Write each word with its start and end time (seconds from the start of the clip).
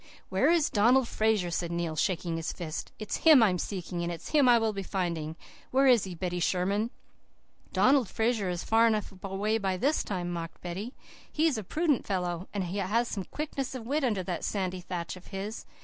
"'Where 0.29 0.49
is 0.49 0.71
Donald 0.71 1.07
Fraser?' 1.07 1.51
said 1.51 1.71
Neil, 1.71 1.95
shaking 1.95 2.35
his 2.37 2.51
fist. 2.51 2.91
'It's 2.97 3.17
him 3.17 3.43
I'm 3.43 3.59
seeking, 3.59 4.01
and 4.01 4.11
it's 4.11 4.29
him 4.29 4.49
I 4.49 4.57
will 4.57 4.73
be 4.73 4.81
finding. 4.81 5.35
Where 5.69 5.85
is 5.85 6.05
he, 6.05 6.15
Betty 6.15 6.39
Sherman?' 6.39 6.89
"'Donald 7.71 8.09
Fraser 8.09 8.49
is 8.49 8.63
far 8.63 8.87
enough 8.87 9.13
away 9.23 9.59
by 9.59 9.77
this 9.77 10.03
time,' 10.03 10.31
mocked 10.33 10.59
Betty. 10.61 10.95
'He 11.31 11.45
is 11.45 11.59
a 11.59 11.63
prudent 11.63 12.07
fellow, 12.07 12.47
and 12.51 12.63
has 12.63 13.09
some 13.09 13.25
quickness 13.25 13.75
of 13.75 13.85
wit 13.85 14.03
under 14.03 14.23
that 14.23 14.43
sandy 14.43 14.81
thatch 14.81 15.15
of 15.15 15.27
his. 15.27 15.67